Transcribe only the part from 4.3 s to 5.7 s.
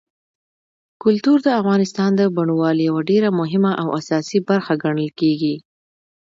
برخه ګڼل کېږي.